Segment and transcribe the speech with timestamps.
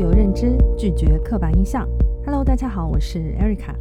[0.00, 1.86] 有认知，拒绝刻板印象。
[2.24, 3.74] Hello，大家好，我是 Erica。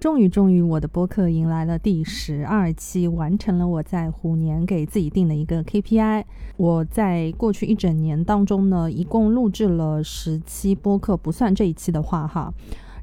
[0.00, 6.24] 终于，终于，我的播客迎来了第十二期，完成了我在虎年给自己定的一个 KPI。
[6.56, 12.52] 我在过去一整年当中呢，一共录制了十期播客，不算这一期的话哈。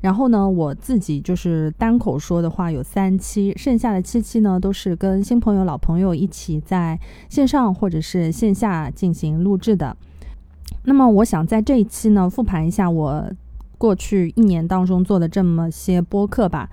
[0.01, 6.99] 然后呢，我自己就是单口说的话有三期，剩下的七期呢都是跟新朋友、老朋友一起在
[7.29, 9.95] 线上或者是线下进行录制的。
[10.89, 13.23] 那么，我想在这一期呢，复盘一下我
[13.77, 16.67] 过去一年当中做的这么些播客吧。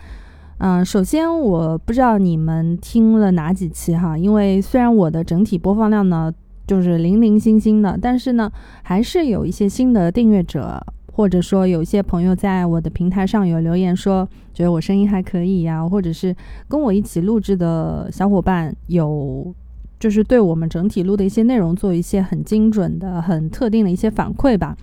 [0.56, 6.32] 嗯，首先我不知道你们听了哪几期哈，因为虽然我的整体播放量呢
[6.66, 8.50] 就是零零星星的，但是呢，
[8.82, 16.34] 还是有一些新的订阅者，或者说有一些朋友在我的平台上有留言说觉得我声音还可以呀，或者是
[16.66, 19.54] 跟我一起录制的小伙伴有。
[19.98, 24.76] 就是对我们整体录的一些内容做一些很精准的、很特定的一些反馈吧。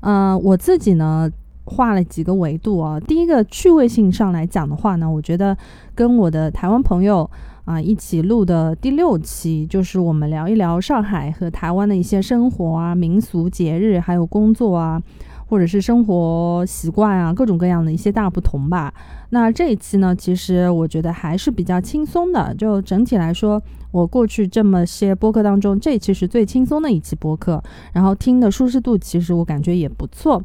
[0.00, 1.30] 嗯，我自己呢
[1.64, 3.00] 画了几个维度啊。
[3.00, 5.56] 第一个趣味性上来讲的话呢，我觉得
[5.94, 7.28] 跟我的台湾朋友
[7.64, 15.02] 啊一起录的第六期，就是我们聊一聊上海和台湾的一些生活啊、民俗、节日，还有工作啊。
[15.48, 18.92] 或者是生活习惯啊，各种各样的一些大不同吧。
[19.30, 22.52] 那这一期呢，其实我觉得还是比较轻松的。
[22.56, 23.62] 就整体来说，
[23.96, 27.62] 我过去这么些播客当中，这一期是最轻松的一期播客。
[27.94, 30.42] 然后听的舒适度，其实我感觉也不错。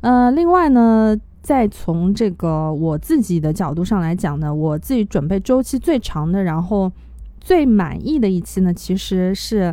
[0.00, 6.90] 呃，另外呢，再从这个我自己的角度上来讲呢，我自己准备周期最长的，然后
[7.40, 9.72] 最满意的一期呢，其实是。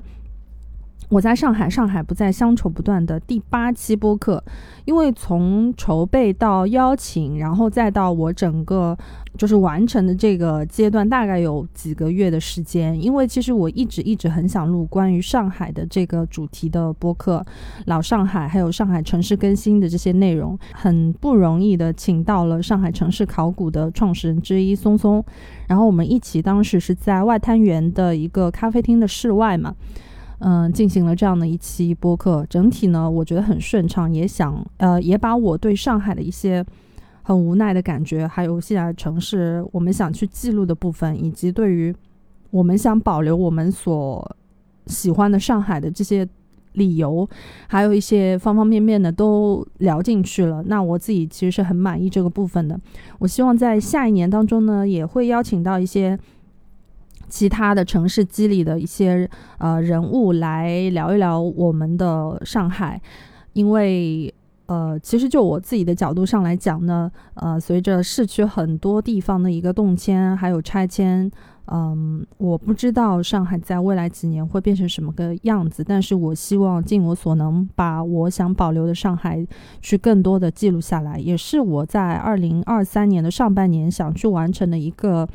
[1.09, 4.43] 我在上海，上海不再乡愁不断的第八期播客，
[4.85, 8.95] 因为从筹备到邀请，然后再到我整个
[9.39, 13.01] 就是完成的这个阶段，大概有几个月的时间。
[13.01, 17.41] 因为其实我一直一直很想录关于上海的这个主题的播客，
[17.85, 25.23] 老上海还有上海城市更新的这些内容，很不容易的请到了上海城市考古的创始人之一松松，
[25.69, 29.73] 然后我们一起当时是在外滩园的一个咖啡厅的室外嘛。
[30.41, 36.65] 嗯，进行了这样的一期播客，整体呢，我觉得很顺畅，也想呃，也把我对上海的一些
[37.29, 41.95] 很无奈的感觉，还有现在城市我们想去记录的部分，以及对于
[42.49, 44.35] 我们想保留我们所
[44.87, 46.27] 喜欢的上海的这些
[46.73, 47.29] 理由，
[47.67, 50.63] 还有一些方方面面的都聊进去了。
[50.65, 52.79] 那我自己其实是很满意这个部分的。
[53.19, 56.17] 我希望在下一年当中呢，也会邀请到一些。
[57.31, 59.29] 其他的城市机里的一些
[59.59, 62.99] 呃人物来聊一聊我们的上海，
[63.53, 64.33] 因为
[64.69, 71.29] 呃，其实就我自己的角度上来讲呢，呃，随着市区很多地方的一个动迁还有拆迁，
[71.65, 79.43] 嗯，我不知道上海在未来几年会变成什么个样子，但是我希望尽我所能把我想保留的上海
[79.81, 85.27] 去更多的记录下来，也是我在二零二三年的上半年想去完成的一个。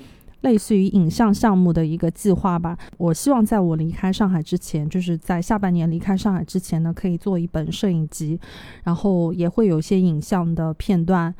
[0.44, 2.78] 类似于影像项目的一个计划吧。
[2.98, 8.38] 我希望在我离开上海之前，就是在下半年离开上海之前呢，可以做一本摄影集，
[8.84, 11.34] 然后也会有一些影像的片段。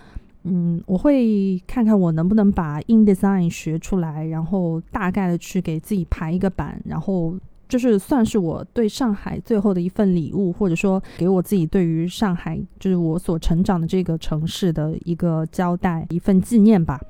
[0.45, 7.35] 嗯，我会看看我能不能把 InDesign 学出来，然后大概的去给自己排一个版，然后
[7.67, 17.01] 就是算是我对上海最后的一份礼物，或者说给我自己对于上海，就是我所成长的这个城市的一个交代，一份纪念吧。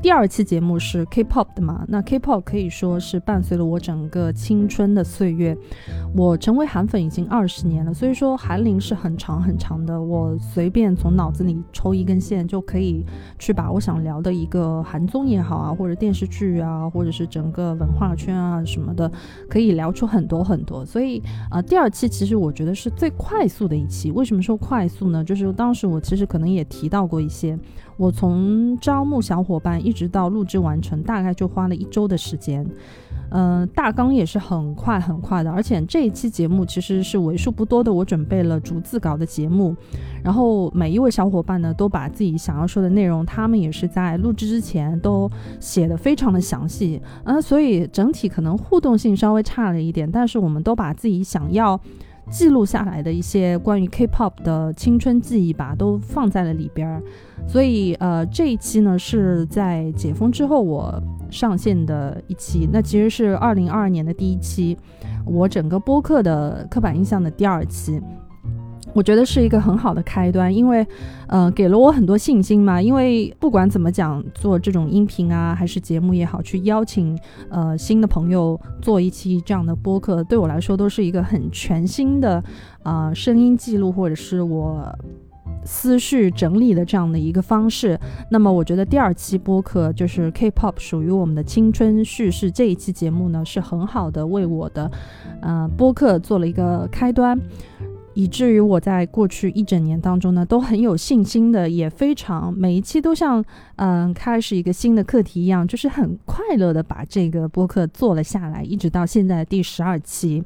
[0.00, 1.84] 第二期节目是 K-pop 的嘛？
[1.88, 5.58] 那 K-pop 可以说是伴随了我整个青春的岁月。
[6.14, 10.00] 我成为韩粉已经二十年了，所以说韩龄是很长很长的。
[10.00, 13.04] 我随便从脑子里抽一根线，就可以
[13.40, 19.10] 去把我想聊的一个韩综也好啊，或者电视剧啊，或者是整个文化圈啊什么的，
[19.50, 20.86] 可以聊出很多很多。
[20.86, 21.20] 所以
[21.50, 24.12] 啊，第二期其实我觉得是最快速的一期。
[24.12, 25.24] 为什么说快速呢？
[25.24, 27.58] 就是当时我其实可能也提到过一些。
[27.98, 32.66] 我从招募小伙伴一直到录制完成，大概就花了一周的时间。
[33.30, 39.76] 嗯，大纲也是很快很快的，而且这一期节目其实是为数不多的，我准备了逐字稿的节目。
[40.22, 45.30] 然后每一位小伙伴呢，都把自己想要说的内容，他们也是在录制之前都
[45.60, 47.02] 写的非常的详细。
[47.24, 51.78] 嗯，所以整体可能互动性稍微差了一点，但是我们都把自己想要。
[52.30, 57.02] 记录下来的一些关于 K-pop 的青春记忆吧，都放在了里边儿。
[57.46, 64.76] 所以，呃，这一期呢是在解封之后我上线的一期，那其实是二零二二年的第一期，
[65.24, 68.00] 我整个播客的刻板印象的第二期。
[68.98, 70.84] 我觉得是一个很好的开端，因为，
[71.28, 72.82] 呃，给了我很多信心嘛。
[72.82, 77.16] 因为不管怎么讲，做这种音频啊，还是节目也好，去邀请
[77.48, 82.42] 呃新的朋友做一期这样的播客，对我来说都是一个很全新的
[82.82, 84.92] 啊声音记录，或者是我
[85.64, 87.96] 思绪整理的这样的一个方式。
[88.32, 94.90] 那么，我觉得第二期播客就是 K-pop 属于我们的青春叙事这一期节目呢，是很好的为我的
[95.40, 97.38] 呃播客做了一个开端。
[98.18, 103.44] 以至于我在过去一整年当中呢，都很有信心的，也非常每一期都像
[103.76, 110.42] 嗯开始一个新的课题一样，就是很快乐的把这个播客做了下来，一直到现在第十二期。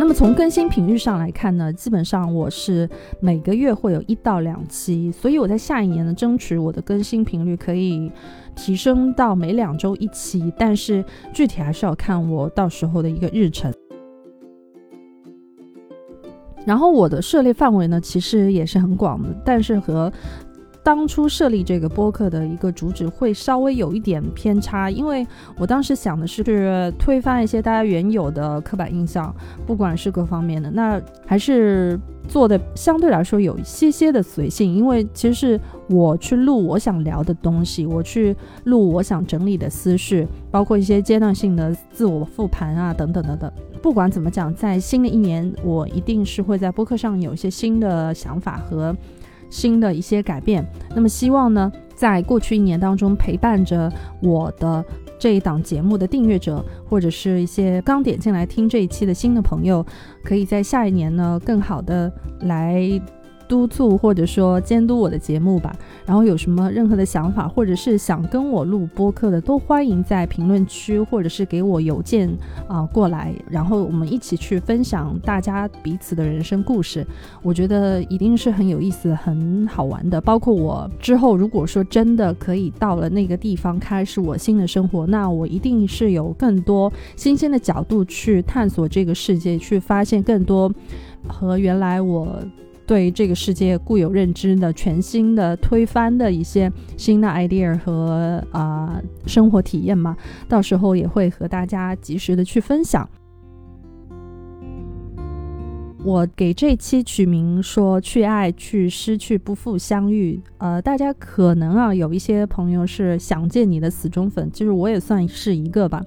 [0.00, 2.88] 那么从更新频率上来看呢，基本上我是
[3.20, 8.10] 每个月会有一到两期，所以我在下一年呢，争取我的更新频率可以。
[8.56, 11.02] 提升到每两周一期，但是
[11.32, 13.72] 具体还是要看我到时候的一个日程。
[16.66, 20.12] 然后我的涉猎范围呢，其实也是很广的，但是和
[20.82, 29.34] 当初设立这个播客的一个主旨会稍微有一点偏差，因为我当时想的是推翻一些大家原有的刻板印象，
[29.66, 31.98] 不管是各方面的，那还是。
[32.28, 43.50] 做的相对来说有一些些的随性，因为其实是我去录我想聊的东西，我去录我想整理的思绪，包括一些阶段性的自我复盘啊，等等等等。
[43.82, 48.94] 不管怎么讲，在新的一年，我一定是会在播客上有一些新的想法和
[49.50, 50.64] 新的一些改变。
[50.94, 53.92] 那么希望呢，在过去一年当中陪伴着
[54.22, 54.82] 我的。
[55.18, 59.84] 这一档节目的订阅者，或者是一些刚点进来听这一期的新的朋友，
[60.24, 62.10] 可以在下一年呢，更好的
[62.40, 62.98] 来。
[63.50, 65.74] 督促或者说监督我的节目吧，
[66.06, 72.30] 然后有什么任何的想法，或者是想跟我录播客的，都欢迎在评论区或者是给我邮件
[72.68, 77.04] 啊过来，然后我们一起去分享大家彼此的人生故事。
[77.42, 80.20] 我觉得一定是很有意思、很好玩的。
[80.20, 90.72] 包括我之后如果说真的可以到了那个地方开始我新的生活，那我一定是有更多新鲜的角度去探索这个世界，去发现更多
[91.26, 92.38] 和原来我。
[92.90, 100.16] 对这个世界固有认知的全新的推翻的一些新的 idea 和啊生活体验嘛，
[100.48, 103.08] 到时候也会和大家及时的去分享。
[106.02, 110.42] 我给这期取名说“去爱，去失去，不复相遇”。
[110.58, 116.02] 呃，大家可能啊有一些朋友是想见你的死忠粉，就是我也算是一个吧。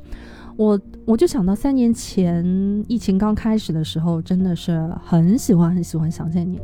[0.56, 2.46] 我我就想到三年前
[2.88, 6.60] 疫情刚开始的时候，真的是很喜欢很喜欢想见你，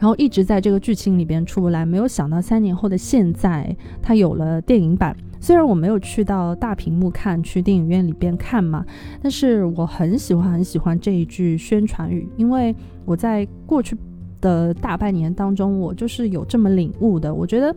[0.00, 1.84] 然后一直在这个剧情里边出不来。
[1.84, 5.16] 没有想到三年后的现在，它有了电影版。
[5.40, 8.82] 虽然我没有去到大屏幕看，去电影院里边看嘛，
[9.20, 12.74] 但是我很喜欢很喜欢这一句宣传语，因为
[13.04, 13.94] 我在过去
[14.40, 17.34] 的大半年当中，我就是有这么领悟的。
[17.34, 17.76] 我觉得，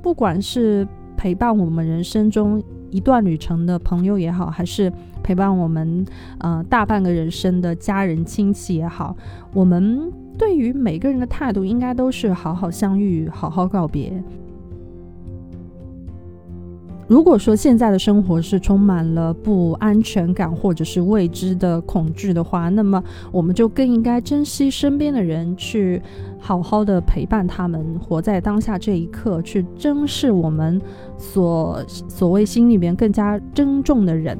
[0.00, 0.88] 不管是
[1.22, 2.60] 陪伴我们人生中。
[2.90, 4.92] 一段旅程的朋友也好，还是
[5.22, 6.04] 陪伴我们
[6.40, 9.16] 呃大半个人生的家人亲戚也好，
[9.54, 14.12] 我们对于每个人的态度应该都是好好相遇，好好告别。
[17.12, 26.00] 如果说现在的生活是充满了不安全感或者是未知的恐惧的话，那么我们就更应该珍惜身边的人，去
[26.38, 30.80] 好好的陪伴他们，活在当下这一刻，去珍视我们
[31.18, 34.38] 所所谓心里边更加珍重的人，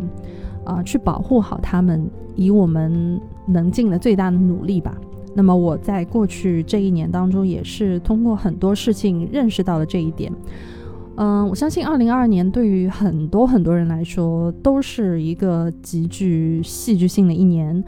[0.64, 4.96] 啊，去保护好他们，以我们能尽的最大的努力吧。
[5.34, 10.32] 那么我在过去这一年当中，也是通过很多事情认识到了这一点。
[11.16, 17.82] 嗯，我相信二零二二年对于很多很多人来说都是一个极具戏剧性的一年。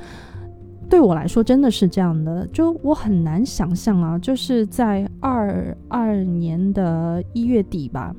[0.89, 8.15] 对我来说真的是这样的，就我很难想象啊，就是在二二年的一月底吧，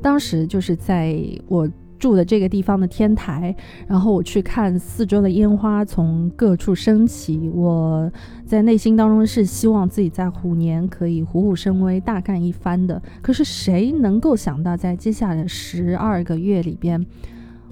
[0.00, 1.16] 当时就是在
[1.48, 1.68] 我。
[2.02, 3.54] 住的这个地方的天台，
[3.86, 7.48] 然后我去看四周的烟花从各处升起。
[7.54, 8.10] 我
[8.44, 13.00] 在内心当中是希望自己在虎年可以虎虎生威，大干一番的。
[13.22, 17.06] 可是谁能够想到，在接下来十二个月里边，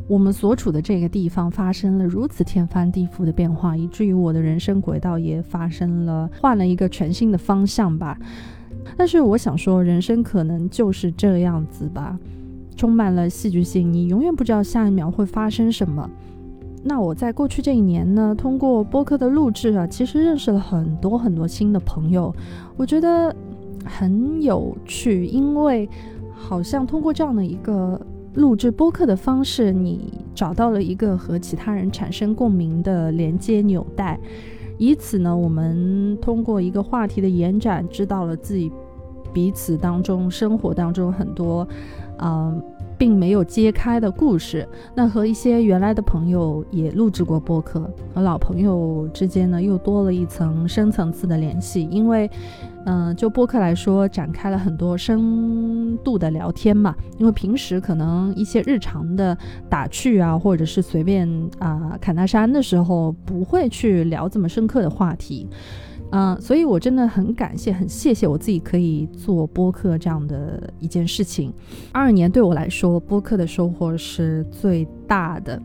[0.06, 8.16] 我们所处的这个地方发生了如此天翻地覆的变化，以至于我的人生轨道也发生了换了一个全新的方向吧。
[8.96, 12.16] 但是我想说，人生可能就是这样子吧。
[12.80, 16.08] 充满了戏剧性，你永远不知道下一秒会发生什么。
[16.82, 22.34] 那我在过去这一年呢，通过播客的录制啊，其实认识了很多很多新的朋友，
[22.78, 23.36] 我觉得
[23.84, 25.86] 很有趣，因为
[26.32, 28.00] 好像通过这样的一个
[28.32, 34.18] 录制播客的方式，你找到了一个和其他人产生共鸣的连接纽带，
[34.78, 38.72] 以此呢，我们通过一个话题的延展，知道了自己
[39.34, 41.68] 彼此当中生活当中很多，
[42.22, 42.62] 嗯。
[42.98, 51.88] 并没有揭开的故事，那和一些原来的朋友也录制过播客，和老朋友之间呢又多了一层深层次的联系。
[51.90, 52.30] 因为，
[52.84, 56.94] 嗯，就播客来说，展开了很多深度的聊天嘛。
[57.16, 59.34] 因为平时可能一些日常的
[59.70, 61.26] 打趣啊，或者是随便
[61.58, 65.48] 啊侃大山的时候，不会去聊这么深刻的话题。
[66.12, 71.52] 嗯，所以我真的很感谢，很谢谢我自己可以做播客这样的一件事情。
[71.92, 75.62] 二二年对我来说，播客的收获是最大的。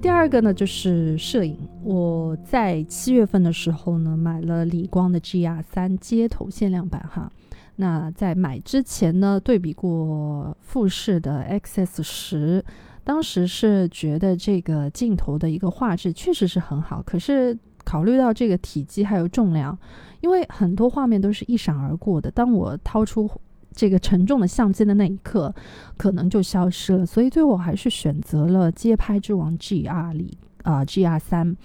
[0.00, 1.58] 第二个呢，就是摄影。
[1.84, 7.30] 我在七月份的时候呢，买了理光的 GR 三街头限量版哈。
[7.76, 12.64] 那在买之前呢，对比过富士的 XS 十，
[13.04, 17.58] 当时是觉得这个镜头的一个画质确实是很好，可是。
[17.88, 19.78] 考虑到这个体积还有重量，
[20.20, 23.26] 因为很多画面都是一闪而过的，当我掏出
[23.72, 25.54] 这个沉重的相机的那一刻，
[25.96, 27.06] 可能就消失了。
[27.06, 31.56] 所以最后还是选择了街拍之王 GR 里啊 GR 三。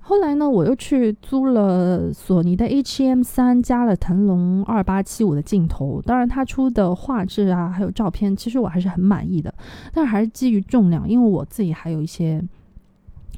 [0.00, 6.02] 后来呢，我又去租了索尼的 A7M 三，加了腾龙二八七五的镜头。
[6.02, 9.54] 当然，它出的画质啊，还有照片，其实我还是很满意的。
[9.92, 12.42] 但还是基于重量，因为我自己还有一些。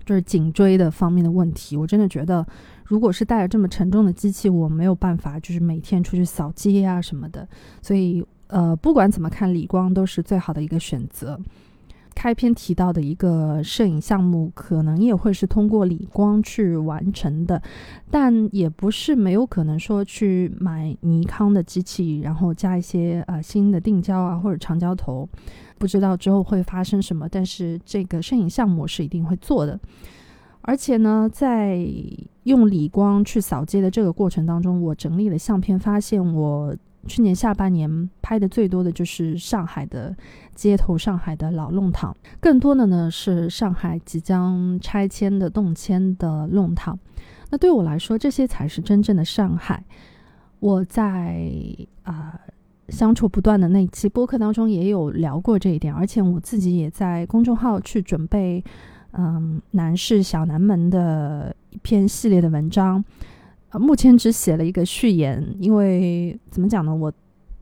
[0.08, 2.46] 就是颈椎的方面的问题，我真的觉得，
[2.86, 7.46] 如果是带着这么沉重的机器，我没有办法，就是每天出去扫街啊什么的。
[7.82, 11.38] 所以，呃，不管怎么看，理光都是最好的一个选择。
[12.18, 17.62] 开篇提到的一个摄影项目，可能也会是通过理光去完成的，
[18.10, 25.28] 但也不是没有可能说去买尼康的机器，然后加一些呃新的定焦啊或者长焦头。
[25.78, 29.78] 不知道之后会发生什么，但是这个摄影项目是一定会做的。
[30.62, 31.86] 而且呢，在
[32.42, 36.74] 用理光去扫街的这个过程当中，我整理了相片，发现我
[37.06, 40.16] 去年下半年拍的最多的就是上海的
[40.54, 46.98] 街头、上海的老弄堂，更多的呢是上海即将拆迁的动迁的弄堂。
[47.50, 49.84] 那对我来说，这些才是真正的上海。
[50.60, 51.50] 我在
[52.02, 52.38] 啊。
[52.88, 58.64] 相处不断的那一期播客当中也有聊过这一点，而且我自己也在公众号去准备，
[59.10, 63.04] 嗯，男士小南门的一篇系列的文章，
[63.70, 67.12] 呃，目前只写了一个序言，因为怎么讲呢，我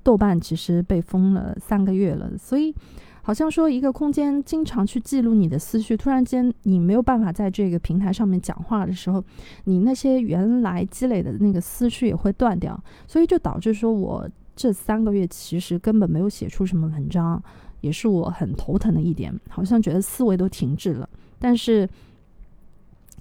[0.03, 2.75] 豆瓣其实被封了三个月了，所以
[3.23, 9.25] 好像说一个空间经常去记录你的思绪，突然间你没有办法在这个平台上面讲话的时候，
[9.65, 14.29] 你那些原来积累的那个思绪也会断掉，所以就导致说我。
[14.59, 17.43] 这三个月其实根本没有写出什么文章，
[17.83, 21.07] 也是我很头疼的一点，好像觉得思维都停滞了。
[21.39, 21.87] 但是，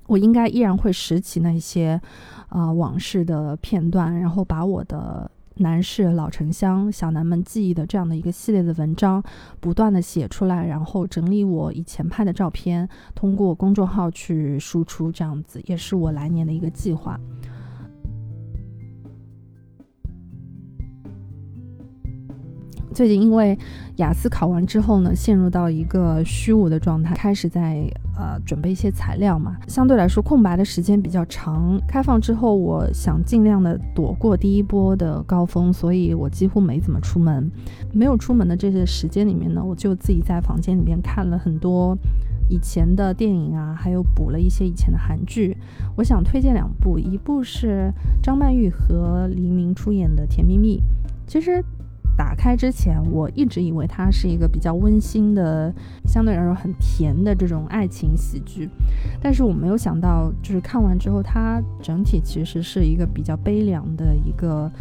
[0.07, 1.99] 我应该依然会拾起那些
[2.55, 9.21] 啊往事的片段，然后把我的南市老城乡、小南门记忆的这样的一个系列的文章
[9.59, 17.19] 不断的写出来，然后整理我以前拍的照片，通过公众号去输出，这样子也是我来年的一个计划。
[22.95, 23.59] 最近因为
[23.97, 27.85] 雅思考完之后呢，陷入到一个虚无的状态，开始在
[28.17, 29.57] 呃准备一些材料嘛。
[29.67, 31.77] 相对来说，空白的时间比较长。
[31.85, 37.51] 开放之后，我想尽量的躲过第一波的高峰，所以我几乎没怎么出门。
[37.91, 41.97] 没有出门的这些时间里面呢，我就自己在房间里面看了很多
[42.49, 45.57] 以前的电影啊，还有补了一些以前的韩剧。
[45.97, 47.91] 我想推荐两部，一部是
[48.23, 50.77] 张曼玉和黎明出演的《甜蜜蜜》，
[51.27, 51.61] 其实。
[52.17, 55.73] 打开之前，我一直以为它是一个比较温馨的，
[56.05, 58.69] 相对来说很甜的这种爱情喜剧，
[59.21, 64.71] 但是我没有想到，就是看完之后，它整体其实是一个比较悲凉的一个，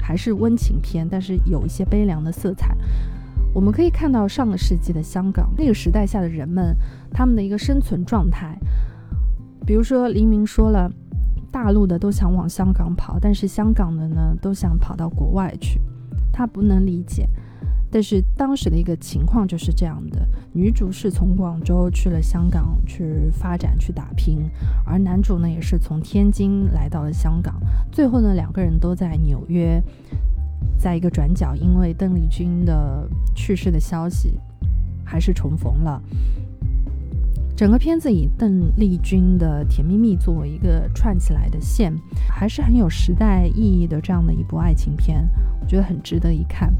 [0.00, 2.74] 还是温情片，但是有一些悲凉的色彩。
[3.54, 6.74] 我们可以看到上个世纪的香港那个时代下的人们，
[7.10, 8.58] 他们的一个生存状态。
[9.66, 10.90] 比如说黎明说了，
[11.50, 15.78] 大陆的都想往香港跑，但是香港的呢，都想跑到国外去。
[16.32, 17.28] 他不能理解，
[17.90, 24.48] 但是当时的一个情况就是这样的：女主是从广州去了香港去发展去打拼，
[24.86, 27.60] 而男主呢也是从天津来到了香港。
[27.90, 29.82] 最后呢，两个人都在纽约，
[30.78, 34.40] 在一个转角，因为邓丽君的去世的消息，
[35.04, 36.02] 还是重逢了。
[37.54, 41.94] 整个片子以邓丽君的《甜蜜蜜》作为一个串起来的线，
[42.28, 45.28] 还是很有时代意义的这样的一部爱情片，
[45.60, 46.72] 我觉得很值得一看。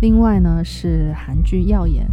[0.00, 2.04] 另外呢是韩剧《耀眼》，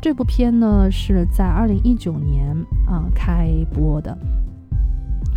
[0.00, 2.54] 这部片呢是在二零一九年
[2.86, 4.16] 啊开播的。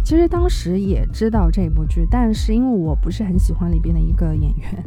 [0.03, 4.83] 其实当时也知道这部剧，但是因为我不是很喜欢里边的一个演员。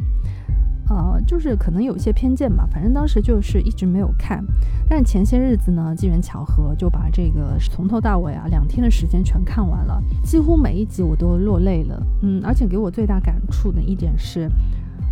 [0.89, 4.43] 呃，就是可能有一些偏见吧，反正当时就是一直没有看，
[4.89, 12.03] 但前些日子呢，机缘巧合就把这个从头到尾啊两天的时间全看完了，几乎每一集我都落泪了。
[12.23, 14.49] 嗯，而且给我最大感触的一点是，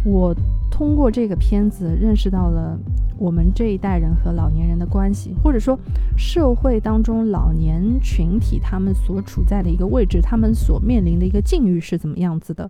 [0.03, 0.35] 我
[0.71, 2.75] 通过这个片子认识到了
[3.15, 5.77] 我们这一代人和老年人的关系，或者说
[6.17, 12.67] 社会当中老年群体他们所处在的一个位置，他们所面临的一个境遇是怎么样子的，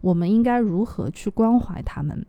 [0.00, 2.26] 我们应该如何去关怀他们。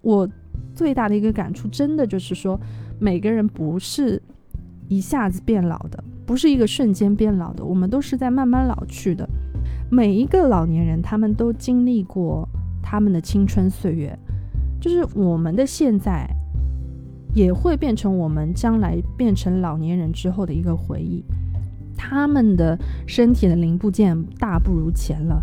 [0.00, 0.28] 我
[0.74, 2.58] 最大的一个感触，真的就是说，
[3.00, 4.22] 每个人不是
[4.88, 9.28] 一下子变老的，不是一个瞬间变老的，我们都是在慢慢老去的。
[9.90, 12.48] 每一个老年人，他们都经历过
[12.80, 14.16] 他们的青春岁月，
[14.80, 16.28] 就是我们的现在，
[17.34, 21.24] 也会变成我们将来变成老年人之后的一个回忆。
[21.96, 25.42] 他们的身体的零部件大不如前了，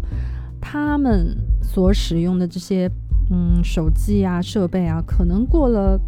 [0.61, 2.89] 他们所使用的这些。
[3.29, 5.99] 嗯，手机啊，设备啊，可能过了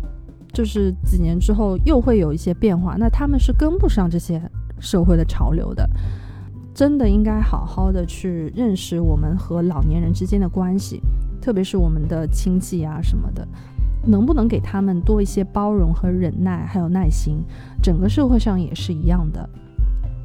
[0.53, 4.41] 就是几年之后又会有一些变化，那他们是跟不上这些
[4.79, 5.89] 社会的潮流的。
[6.73, 11.01] 真的应该好好的去认识我们和老年人之间的关系，
[11.41, 13.47] 特别是我们的亲戚啊什么的，
[14.05, 17.43] 能不能给他们多一些包容和忍耐，还有耐心？
[17.81, 19.49] 整个社会上也是一样的，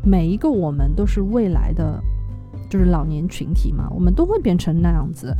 [0.04, 2.02] 每一个我们都是未来的。
[2.73, 5.37] 就是老年群体嘛，我们都会变成那样子，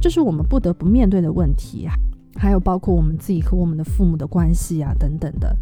[0.00, 1.86] 这是我们不得不面对的问题。
[2.36, 5.54] 还有包括我们自己和我们的父母的关系啊，等等的。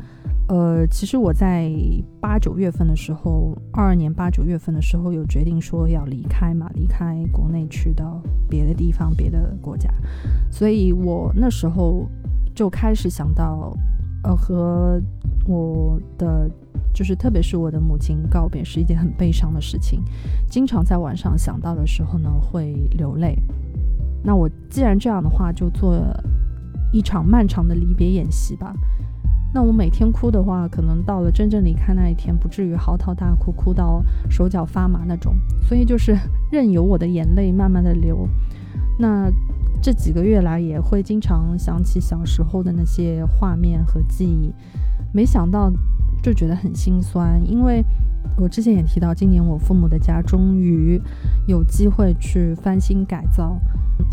[0.46, 1.72] 呃，其实我在
[2.20, 9.92] 八九月份的时候，二二年八九月份的时候，有决定说要离开嘛，离开国内去到别的地方、别的国家。
[10.52, 12.06] 所以我那时候
[12.54, 13.76] 就开始想到，
[14.22, 15.02] 呃，和
[15.48, 16.48] 我的。
[16.92, 20.02] 就是，特别是我的母亲告别是一件很悲伤的事情，
[20.48, 23.40] 经常在晚上想到的时候呢，会流泪。
[24.24, 25.94] 那我既然这样的话，就做
[26.92, 28.74] 一场漫长的离别演习吧。
[29.54, 35.36] 那我每天哭的话，可能到了真正离开那一天，不至于嚎啕大哭，哭到手脚发麻那种。
[35.62, 36.16] 所以就是
[36.50, 38.28] 任由我的眼泪慢慢的流。
[38.98, 39.30] 那
[39.80, 44.52] 这几个月来，也会经常想起小时候的那些画面和记忆。
[45.12, 45.72] 没想到。
[46.22, 47.84] 就觉得很心酸，因为
[48.36, 51.00] 我之前也提到，今年我父母的家终于
[51.46, 53.58] 有机会去翻新改造，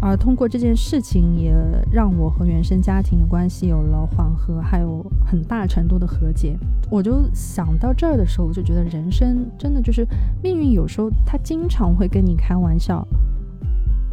[0.02, 1.54] 而通过这件事情，也
[1.92, 6.58] 让我和原生家庭的关系有了缓和，还有很大程度的和解。
[6.90, 10.08] 我就想到这儿的时候，我就觉得人生真的就是
[10.42, 13.08] 命运，有时候他经常会跟你开玩笑。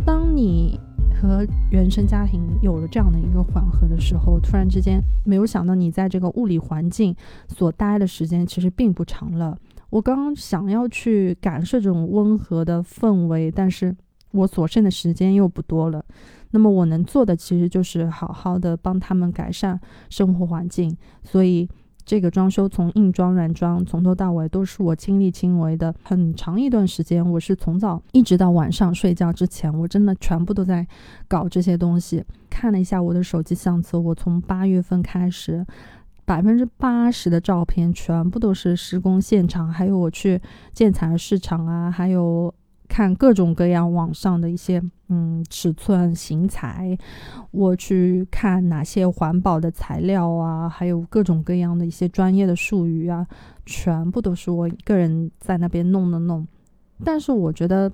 [0.05, 0.81] 当你
[1.12, 7.14] 和原生家庭有了这样的一个缓和的时候，突然之间没有想到你在这个物理环境
[7.48, 9.57] 所待的时间其实并不长了。
[9.90, 13.94] 我刚刚想要去感受这种温和的氛围，但是
[14.33, 16.05] 我所剩的时间又不多了。
[16.51, 21.68] 那么我能做的其实就是好好的帮他们改善生活环境，所以。
[22.05, 25.95] 这个装修从硬装软装，从头到尾都是我亲力亲为的。
[26.03, 30.87] 很长一段时间，我是从早一直到晚上睡觉之前，我真的全部都在
[31.29, 32.25] 搞这些东西。
[32.51, 35.65] 看了一下我的手机相册，我从八月份开始，
[36.25, 40.41] 百分之八十的照片全部都是施工现场，还有我去
[40.73, 42.53] 建材市场啊，还有。
[42.92, 46.94] 看各种各样网上的一些嗯尺寸型材，
[47.50, 53.26] 我去看哪些环保的材料啊，还有各种各样的一些专业的术语啊，
[53.64, 56.46] 全部都是我一个人在那边弄的弄。
[57.02, 57.90] 但是我觉得。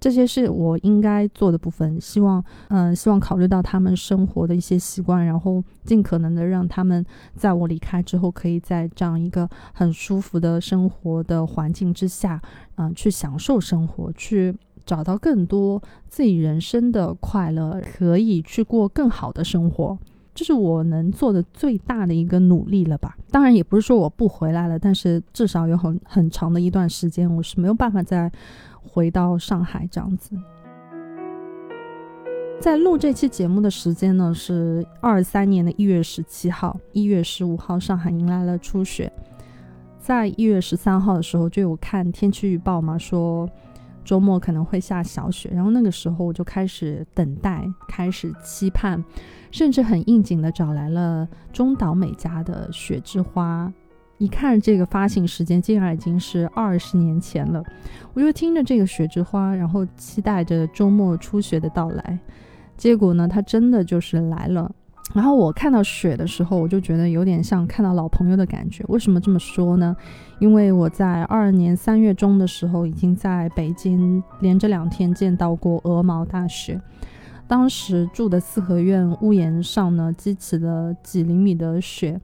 [0.00, 7.04] 这些是我应该做的部分，希望，嗯，希望考虑到他们生活的一些习惯，然后尽可能的让他们
[7.36, 12.40] 在我离开之后，可以在这样一个很舒服的生活的环境之下，
[12.76, 19.98] 嗯，去享受生活，去找到更多自己人生的快乐，可以去过更好的生活，
[20.34, 23.14] 这是我能做的最大的一个努力了吧。
[23.30, 28.32] 当然，也不是说我不回来了，但是至少有很很长的一段时间，我是没有办法在。
[28.82, 30.36] 回到上海这样子，
[32.60, 39.12] 在录这期节目的时间呢是二三年的一月十七号，一月十五号上海迎来了初雪，
[39.98, 43.48] 在一月十三号的时候就有看天气预报嘛，说
[44.04, 49.02] 周末可能会下小雪，然后那个时候我就开始等待，开始期盼，
[49.50, 53.72] 甚至很应景的找来了中岛美嘉的《雪之花》。
[54.20, 57.64] 一看这个发行时间，竟然已经是二十年前了。
[58.12, 62.18] 我就听着这个雪之花，然后期待着周末初雪的到来。
[62.76, 64.70] 结果呢，它真的就是来了。
[65.14, 68.84] 然后我看到雪的时候，我就觉得有点像看到老朋友的感觉。
[68.88, 69.96] 为什么这么说呢？
[70.38, 76.78] 因为我在二二年三月中的时候，已经在北京连着两天见到过鹅毛大雪。
[77.48, 82.20] 当时住的四合院屋檐上呢，积起了几厘米的雪。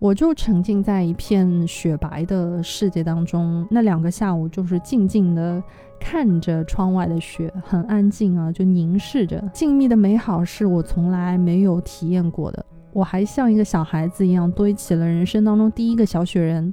[0.00, 5.62] 我就沉浸在一片雪白的世界当中，那两个下午就是静静的
[6.00, 9.38] 看着窗外的雪，很安静啊，就凝视着。
[9.52, 12.64] 静谧的美好是我从来没有体验过的。
[12.94, 16.72] 我还像一个小孩子一样堆起了人生当中第一个小雪人，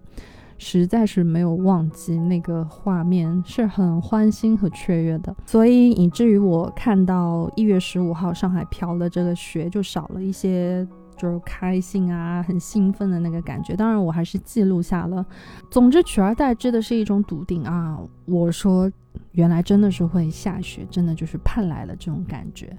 [0.58, 5.36] 实在是没有忘记那个画面，是很欢欣和雀跃的。
[5.46, 10.88] 所以以至于我看到一月十五号上海飘的这个雪，就少了一些。
[11.18, 13.76] 就是开心啊，很兴奋的那个感觉。
[13.76, 15.26] 当然，我还是记录下了。
[15.72, 18.00] 总之，取而代之的是一种笃定啊。
[18.26, 18.90] 我说，
[19.32, 22.78] 原来真的是会下雪，真的就是盼来了这种感觉。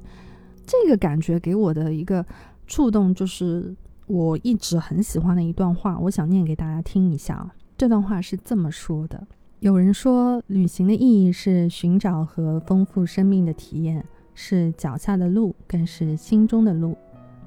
[0.64, 2.24] 这个感觉给我的一个
[2.66, 3.74] 触动，就是
[4.06, 7.50] 我一直很喜欢的一段话，我想念给大家听一下。
[7.76, 9.26] 这段话是这么说的：
[9.60, 16.96] 有人说，旅行的意义是寻找和丰富生命的体验，是脚下的路，更是心中的路。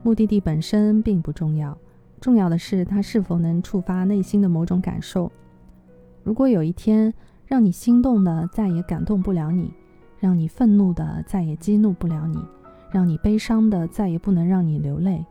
[0.04, 1.78] 目的地本身并不重要，
[2.20, 5.32] 重要的是它是否能触发内心的某种感受。
[6.24, 7.14] 如果有一天
[7.46, 9.74] 让你心动的再也感动不了你，
[10.20, 12.40] 让你愤怒的再也激怒不了你，
[12.92, 15.26] 让你悲伤的再也不能让你流泪，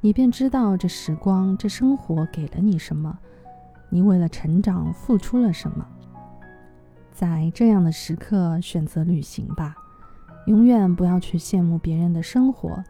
[0.00, 3.18] 你便知道这时光、这生活给了你什么，
[3.88, 5.86] 你为了成长付出了什么。
[7.12, 9.74] 在这样的时刻，选择旅行吧，
[10.46, 12.82] 永远不要去羡慕别人的生活。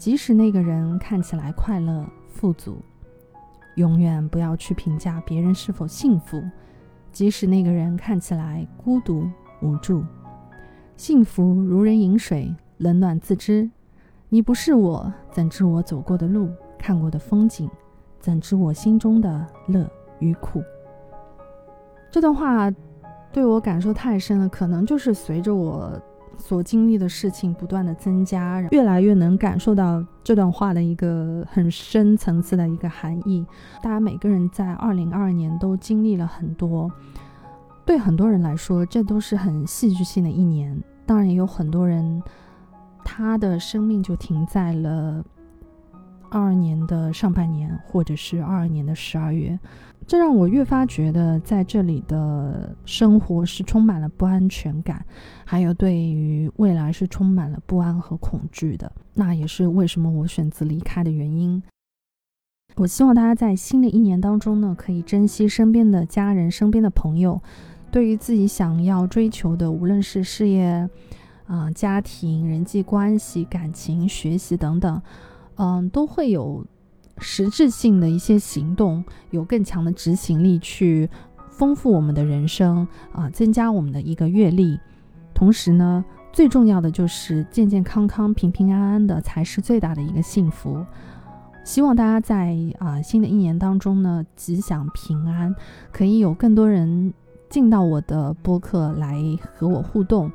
[0.00, 2.78] 即使那个人看起来快乐富足，
[3.74, 6.42] 永远不要去评价别人是否幸福。
[7.12, 9.28] 即使那个人看起来孤独
[9.60, 10.02] 无助，
[10.96, 13.70] 幸福如人饮水，冷暖自知。
[14.30, 17.68] 你不是我，怎知我走过的路、看过的风景？
[18.18, 19.86] 怎知我心中的乐
[20.18, 20.62] 与苦？
[22.10, 22.70] 这段话
[23.30, 25.92] 对我感受太深了，可能就是随着我。
[26.40, 33.46] 所经历的事情不断的增加，越来越能感受到这段话的一个很深层次的一个含义。
[33.82, 36.90] 大家每个人在二零二二年都经历了很多，
[37.84, 40.82] 对很多人来说，这都是很戏剧性的一年。
[41.06, 42.22] 当然，也有很多人，
[43.04, 45.24] 他的生命就停在了
[46.30, 49.58] 二二年的上半年，或者是二二年的十二月。
[50.06, 55.04] 这让我越发觉得，在这里的生活是充满了不安全感，
[55.44, 58.90] 还有对于未来是充满了不安和恐惧的。
[59.14, 61.62] 那也是为什么我选择离开的原因。
[62.76, 67.40] 我希望大家在新的一年当中呢，可以珍惜身边的家人、身边的朋友。
[67.92, 70.88] 对于自己想要追求的，无论是事业、
[71.46, 75.02] 啊家庭、人际关系、感情、学习等等，
[75.56, 76.66] 嗯，都会有。
[77.20, 81.08] 实质性的一些行动，有更强的执行力，去
[81.48, 84.80] 丰富我们的人生啊，增加我们的一个阅历。
[85.32, 90.84] 同时呢，最重要的就是健健康康、平平安安的，才是最大的一个幸福。
[91.62, 95.54] 希望大家在啊新的一年当中呢，吉祥平安，
[95.92, 97.12] 可以有更多人
[97.48, 99.16] 进到我的播客来
[99.54, 100.32] 和我互动。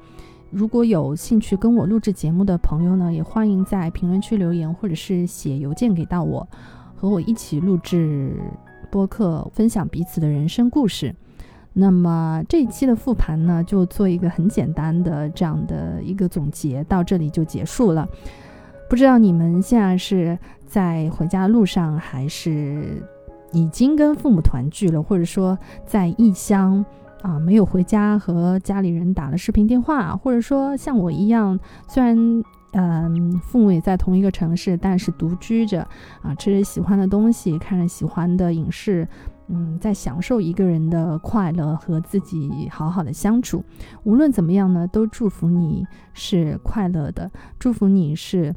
[0.52, 6.48] 如果有兴趣跟我录制节目的朋友呢，也欢迎在评论区留言，或者是写邮件给到我，
[6.96, 8.34] 和我一起录制
[8.90, 11.14] 播客，分享彼此的人生故事。
[11.74, 18.08] 那么这一期的复盘呢，就做一个很简单的这样的一个总结，到这里就结束了。
[18.90, 23.04] 不知道你们现在是在回家路上，还是
[23.52, 26.86] 已经跟父母团聚了，或者说在异乡？
[27.22, 32.16] 啊，没有回家和家里人打了视频电话，或者说像我一样，虽然
[32.78, 35.82] 嗯父母也在同一个城市，但是独居着
[36.22, 39.08] 啊，吃着喜欢的东西，看着喜欢的影视，
[39.48, 43.64] 嗯，在享受一个人的快乐和自己好好的相处。
[44.04, 48.54] 无论怎么样呢，都祝福你是快乐的，祝福你是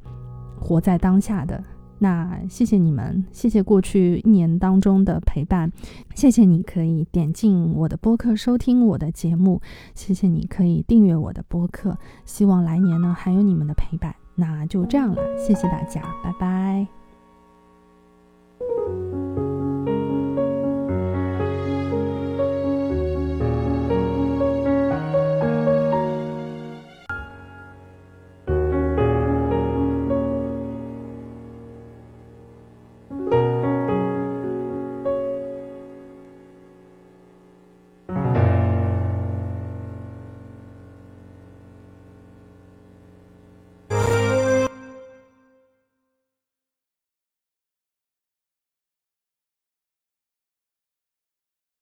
[0.59, 1.63] 活在当下的。
[1.99, 5.71] 那谢谢你们，谢谢过去一年当中的陪伴，
[6.15, 9.61] 谢谢你可以点进我的播客收听我的节目，
[9.95, 14.15] 谢谢你可以订阅我的播客，希望来年呢还有你们的陪伴。
[14.35, 16.98] 那就这样了，谢谢大家，拜拜。